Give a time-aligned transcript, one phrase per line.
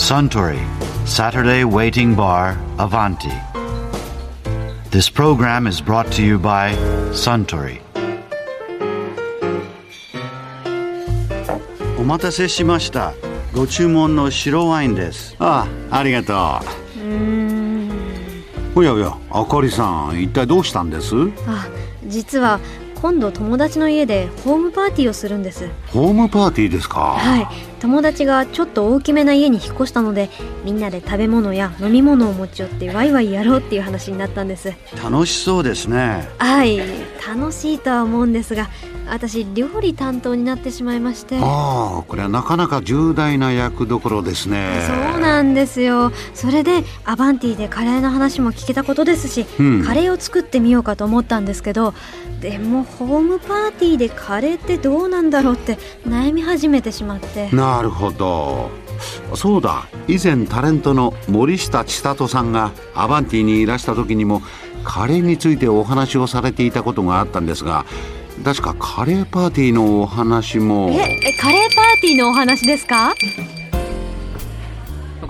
[0.00, 0.58] Suntory
[1.04, 3.30] Saturday Waiting Bar Avanti.
[4.90, 6.74] This program is brought to you by
[7.12, 7.82] Suntory.
[11.98, 13.12] お待たせしました。
[13.54, 15.36] ご注文の白ワインです。
[15.38, 16.36] ああありがとう
[18.74, 21.14] おやおやあかりさん一体どうしたんです？
[21.46, 21.68] あ
[22.06, 22.58] 実は
[23.02, 27.00] 今度友達の家でホームパーティーをするんですホームパーティーですか？
[27.18, 27.46] はい
[27.80, 30.30] 友達がちょっと大きめな家に引っ越したので
[30.64, 34.72] みんなで食べ物や飲み物を持ち寄ってワイワイやろうっていう話になったんです。
[35.02, 36.28] 楽しそうですね。
[36.38, 36.78] はい。
[37.26, 38.68] 楽しいとは思うんですが
[39.08, 41.38] 私料理担当になってしまいまして。
[41.40, 44.68] ああこれはなかなか重大な役どころですね。
[44.86, 46.12] そうなんですよ。
[46.34, 49.84] それでアバンティでカレーの話も聞けたことですし、うん。
[49.84, 51.94] カレーを作ってみようかと思ったんですけど
[52.40, 57.50] でもホームパーティーでカレーってどうなんだろうって悩み始めてしまって。
[57.52, 58.70] なるほど。
[59.34, 59.86] そうだ。
[60.08, 64.42] 以前タレントの森下千里さんがアバンティにいらした時にも
[64.84, 67.84] カレーについてお話をされていたことがあったんですが
[68.44, 70.90] 確かカレーパーティーのお話も。
[70.90, 73.14] ええカレーパーティーのお話ですか？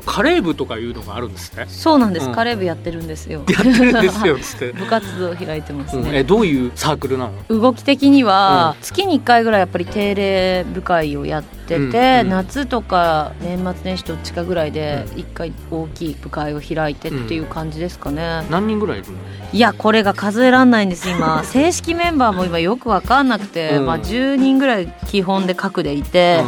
[0.00, 1.66] かカレー部とかいうのがあるんですね。
[1.68, 2.34] そうなんです、うん。
[2.34, 3.44] カレー部やってるんですよ。
[3.48, 6.06] やってるんですよつって、 部活動開いてますうん。
[6.06, 7.60] えね、どういうサークルなの？
[7.60, 19.18] 動き的には月に1回ぐらいやっぱり定例部会をやってて、うんうん夏とか年末年始どっちかぐらいで1回大きい部会を開いてっていう感じですかね、何人ぐらいいるの？
[19.52, 21.42] いやこれが数えらんないんです今。
[21.44, 23.86] 正式メンバーも今よく分かんなくて、うん。
[23.86, 26.42] まあ、10人ぐらい基本で各でいて、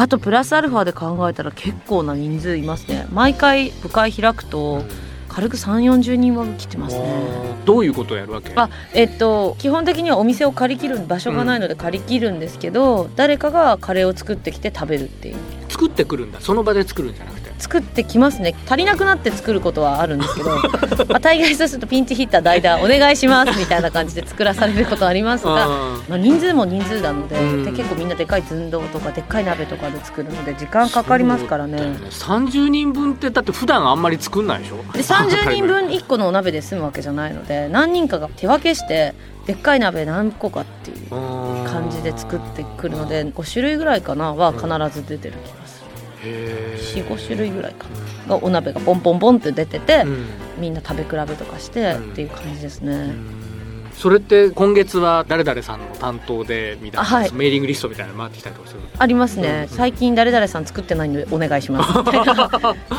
[0.00, 3.08] あとプラスアルファで考えたら結構な人数いますね。
[3.10, 4.84] 毎回部会開くと
[5.28, 7.02] 軽く3 4 0人は来てますね。
[7.02, 8.52] うんどういうことをやるわけ？
[8.54, 15.36] あえっと基本的にはお店を借り切る場所がないので借り切るんですけど、誰かがカレーを作ってきて食べるっていう
[15.78, 16.40] 作ってくるんだ。
[16.40, 17.48] その場で作るんじゃなくて。
[17.58, 18.54] 作ってきますね。
[18.66, 20.56] 足りなくなって作ることはあるんですけどま
[21.16, 25.68] あ大概そうするとピンチヒッター代打お願いしますみたいな感じで作らされることはありますがあ
[26.08, 27.64] まあ、人数も人数なので,、うん。
[27.64, 31.78] で結構みんなでかい寸胴とかでっかい鍋とかで作るので時間かかりますからね。
[31.78, 31.96] そうだよ
[32.48, 34.76] 30人分ってだって普段あんまり作んないでしょ。
[34.92, 39.14] で30人分1個のお鍋で済むわけじゃないので何人かが手分けして
[39.48, 45.82] でっかい鍋何個かっていう感じで作ってくるので5種類ぐらいかなは必ず出てる気がす
[46.22, 47.08] る。
[47.08, 47.86] 45種類ぐらいか
[48.28, 50.26] ながお鍋がポンポンポンって出てて、うん。
[50.58, 53.14] みんな食べ比べとかしてうんっていう感じですね、
[53.98, 57.32] それって今月は誰々さんの担当でみたいな、あはい。
[57.32, 61.98] メーリングリストみたいなの回ってきたりとかするありますね、うん最近誰々さん作ってないのでお願いします。
[61.98, 62.50] みたいな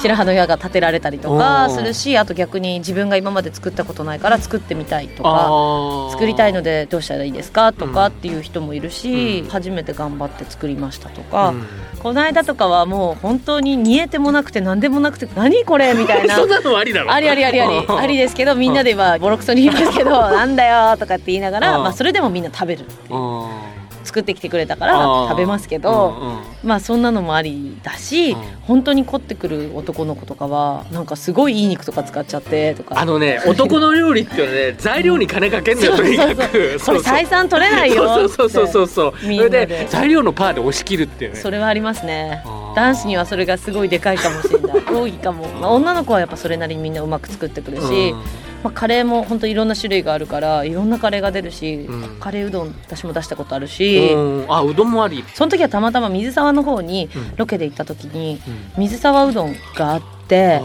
[0.00, 9.48] 白羽の矢が立てられたりとかするしあと逆に自分が今まで作ったことないから作ってみたいとか作りたいのでどうしたらいいですかとかっていう人もいるし、うん。
[9.48, 11.54] 初めて頑張って作りましたとか、
[12.02, 16.36] この間とかはもう本当に煮えてもなくて何でもなくて何これみたいな。
[16.36, 17.86] そんなのありだろありありありあり。
[17.88, 21.84] ありですけどみんなで今ボロクソに言いますけど なんだよとかって言いながら、うん。
[21.84, 23.82] まあ、それでもみんな食べるうん。
[24.04, 26.42] 作ってきてくれたから食べますけど、うんうん。
[26.64, 28.40] まあそんなのもありだし、うん。
[28.62, 32.98] 本当に凝ってくる男の子とかはなんかすごいいい肉とか使っちゃってとか。
[32.98, 36.36] あのね 男の料理っていうのはね材料に金かけんのよとにかく。
[36.36, 37.14] これそうそう。
[37.14, 39.14] 採算取れないよそうそうそうそうそう。
[39.20, 41.38] それでで材料のパーで押し切るっていうね。
[41.38, 42.42] それはありますね。
[42.74, 44.82] 男子にはそれがすごいでかいかもしれない。
[44.84, 48.14] 多いかも、まあ、女の子はやっぱそれなりにみんなうまく作ってくるし、
[48.62, 52.16] まあ、カレーも本当いろんな種類があるからいろんなカレーが出るし、うん。
[52.20, 54.46] カレーうどん私も出したことあるし、うん。
[54.48, 55.24] あうどんもあり。
[55.34, 57.36] その時はたまたま水沢の方にうん。
[57.36, 58.40] ロケで行った時に
[58.76, 58.82] うん。
[58.82, 60.60] 水沢うどんがあって、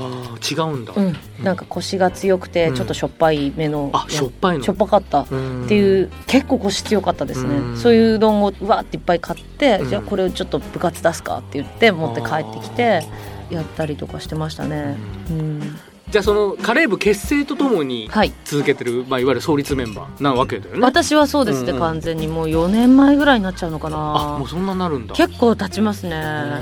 [0.49, 0.93] 違うんだ。
[0.95, 2.75] うん、なんかコシが強くてうん。
[2.75, 4.63] ちょっとしょっぱいめの、あしょっぱいの。
[4.63, 5.27] しょっぱかったっ
[5.67, 7.77] ていう結構コシ強かったですね、うん。
[7.77, 9.89] そういううどんをうわーっていっぱい買って、うん。
[9.89, 13.03] じゃあこれをちょっと部活出すかって言って持って帰ってきて
[13.49, 14.97] やったりとかしてましたね、
[15.31, 15.79] うん
[16.09, 18.33] じゃあそのカレー部結成とともにはい。
[18.45, 20.81] 続けてる、まあ、いわゆる創立メンバーなわけだよね。
[20.81, 21.81] 私はそうですね、うんうん。
[21.81, 23.97] 完全にもう4年前ぐらいになっちゃうのかあな
[24.39, 25.15] もうそんななるんだ。
[25.15, 26.61] 結構経ちますね、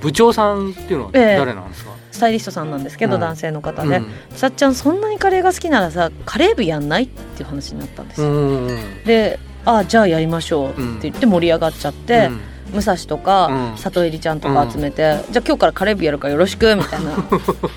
[0.00, 1.36] 部長さんっていうのはええ。
[1.38, 3.20] 誰なんですか、スタイリストさんなんですけど、うん。
[3.20, 4.06] 男性の方で、うん。
[4.30, 12.30] さっちゃんそんなにカレーが好きならさカレー部やんないっていう話になったんですよ、うんでああじゃあやりましょうって言って盛り上がっちゃって、
[12.72, 13.76] 武蔵とか、うん。
[13.76, 17.12] 里襟ちゃんとか集めて、じゃあ今日からカレー部やるからよろしくみたいな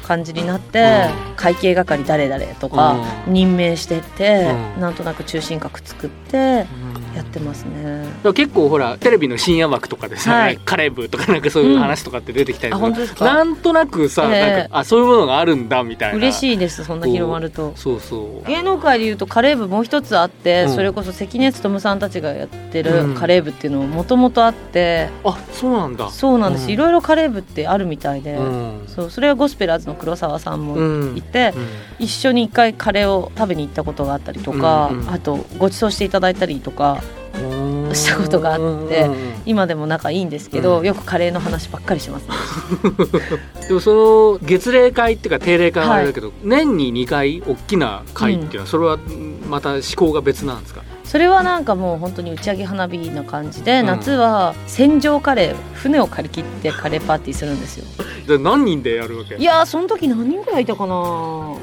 [0.04, 2.96] 感じになって、会計係誰々とか
[3.28, 4.82] 任命してって、うん。
[4.82, 6.66] なんとなく中心核作って
[7.16, 8.06] やってますね。
[8.34, 10.58] 結構ほらテレビの深夜枠とかでさ、はい。
[10.58, 13.26] カレー部とかなんかそういう話とかって出てきたりあする本当ですか？
[13.26, 14.42] なんとなくさ、ええ。
[14.42, 16.18] なんかあそういうものがあるんだみたいな。
[16.18, 17.74] 嬉しいですそんな広まると。
[17.76, 18.48] そうそう。
[18.48, 20.76] 芸能界でいうとカレー部もう一つあって、うん。
[20.76, 23.14] それこそ関根勤さんたちがやってうん。
[23.14, 26.10] るカレー部っていうのももともとあって、あそうなんだ。
[26.10, 26.72] そうなんです、うん。
[26.72, 28.84] いろいろカレー部ってあるみたいで、うん。
[28.88, 31.18] そうそれはゴスペラーズの黒沢さんもうん。
[31.18, 32.06] いて、うん。
[32.06, 35.10] 一緒に一回カレーを食べに行ったことがあったりとか、うんうん。
[35.10, 37.02] あとご馳走していただいたりとか
[37.96, 39.10] したことがあって
[39.46, 40.86] 今でも仲いいんですけど、うん。
[40.86, 42.36] よくカレーの話ばっかりしますね。
[43.68, 48.98] でもその月例会っていうか定例会はあれだけど、年に2回大きな会っていうのは、それは
[49.50, 50.82] また思考が別なんですか？
[51.04, 53.86] それはなんかもう本当に打ち上げ花火な感じで、うん。
[53.88, 57.86] 夏は船上カレー船を借り切ってカレーパーティーするんですよ。
[58.28, 59.36] じゃあ何人でやるわけ？
[59.36, 61.58] いやーその時何人ぐらいいたかな？60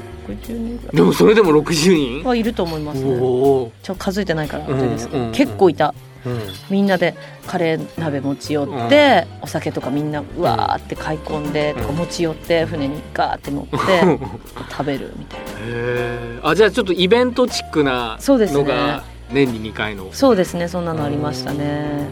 [0.47, 2.23] 人ぐらいでもそれでも60人？
[2.23, 3.15] はいると思いますね。
[3.83, 5.87] ちょ数えてないからあうんれですけど、うん結構いた。
[5.87, 6.12] うん
[6.69, 7.15] みんなで
[7.47, 13.77] カレー鍋持ち寄って、お酒とかみんなうわーって買い込んで、うん持ち寄って船にガーって乗って
[14.71, 15.45] 食べるみたいな。
[15.45, 18.59] へえあじゃあちょっとイベントチックなそうですね。
[18.59, 20.07] のが年に2回の。
[20.11, 22.07] そうですねそんなのありましたね。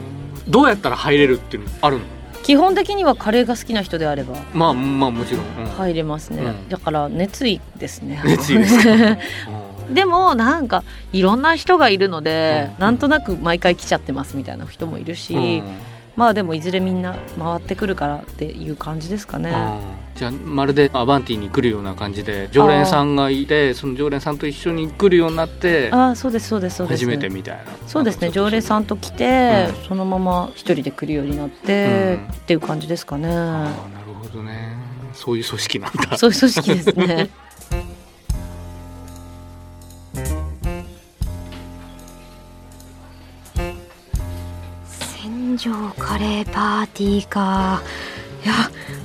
[0.48, 2.04] どうやったら入れるっていうのあるの？
[2.44, 4.36] 基本的にはカレーが好きな人であれば。
[4.54, 5.72] まあまあもちろん、うん。
[5.72, 6.70] 入れますね、うん。
[6.70, 8.22] だから熱意ですね。
[8.26, 8.78] 熱意です
[9.94, 10.84] でもなんか
[11.14, 12.82] いろんな人がいるので、うん。
[12.82, 15.64] なんとなく毎回来ちゃってますみたいな人もいるし、うん。
[16.16, 19.56] まあでもいずれみんな回ってくるからっていう感じですかね、
[20.14, 27.06] じゃあまるでアバンティに来るような感じで常連さんがいてその常連さんと一緒に来るようになってああそうですそうですそうです。
[27.06, 27.64] 初めてみたいな。
[27.88, 32.34] そうですね常連さんと来て、そのまま一人で来るようになって、うん。
[32.34, 33.30] っていう感じですかね。
[33.30, 34.76] ああなるほどね。
[35.14, 36.18] そういう組織なんだ。
[36.18, 37.30] そういう組織ですね
[45.62, 47.84] 戦場カレーパーティーか。
[48.44, 48.54] いや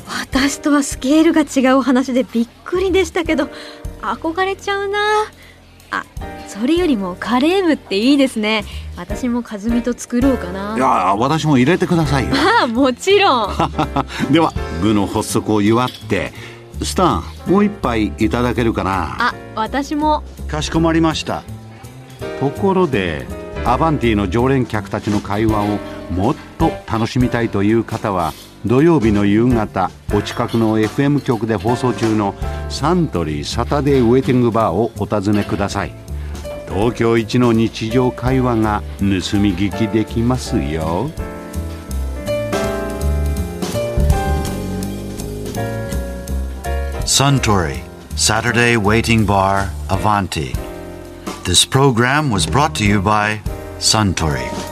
[0.09, 3.51] 私とはスケールが違うお話でびっくりでしたけど
[4.01, 4.99] 憧れちゃうな。
[5.91, 6.05] あ
[6.49, 8.65] それよりもカレー部っていいですね。
[8.97, 10.77] 私も和美と作ろうかな。
[10.77, 10.87] いや
[11.19, 12.31] 私も入れてくださいよ。
[12.61, 13.55] ああもちろん。
[14.33, 16.33] では部の発足を祝って
[16.83, 19.17] スタンもう一杯いただけるかな。
[19.19, 20.23] あ私も。
[20.49, 21.43] かしこまりました。
[22.41, 23.27] ところで
[23.67, 25.79] アバンティの常連客たちの会話を
[26.11, 28.33] もっと楽しみたいという方は
[28.65, 32.35] 土曜日の夕方お近くの FM 局で放送中の
[32.69, 35.93] サントリーサタデーウェイティングバーをお尋ねください
[36.69, 41.11] 東京一の日常会話が盗み聞きできますよ
[47.07, 47.83] Suntory
[48.17, 50.53] Saturday Waiting Bar Avanti.
[51.45, 53.41] This program was brought to you by
[53.79, 54.66] Suntory.